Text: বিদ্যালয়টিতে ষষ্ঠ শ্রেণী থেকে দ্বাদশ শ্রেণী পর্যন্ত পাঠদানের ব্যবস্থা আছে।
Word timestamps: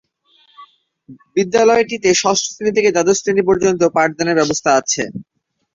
বিদ্যালয়টিতে 1.35 2.09
ষষ্ঠ 2.21 2.45
শ্রেণী 2.47 2.71
থেকে 2.77 2.89
দ্বাদশ 2.91 3.17
শ্রেণী 3.19 3.43
পর্যন্ত 3.49 3.81
পাঠদানের 3.95 4.37
ব্যবস্থা 4.39 4.69
আছে। 4.79 5.03